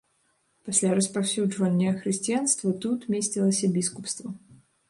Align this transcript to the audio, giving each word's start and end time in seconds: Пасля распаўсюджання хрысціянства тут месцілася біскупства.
Пасля 0.69 0.93
распаўсюджання 0.99 1.93
хрысціянства 1.99 2.75
тут 2.87 2.99
месцілася 3.17 3.73
біскупства. 3.77 4.29